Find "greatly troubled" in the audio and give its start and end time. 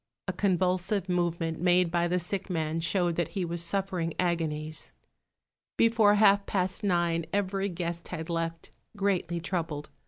8.97-9.91